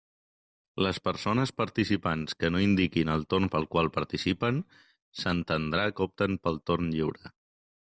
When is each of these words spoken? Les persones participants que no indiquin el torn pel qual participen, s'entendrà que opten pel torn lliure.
Les 0.85 0.99
persones 1.07 1.51
participants 1.61 2.35
que 2.39 2.51
no 2.55 2.61
indiquin 2.67 3.13
el 3.17 3.27
torn 3.35 3.53
pel 3.57 3.69
qual 3.75 3.91
participen, 3.99 4.59
s'entendrà 5.21 5.87
que 5.95 6.07
opten 6.11 6.43
pel 6.49 6.61
torn 6.71 6.93
lliure. 6.99 7.35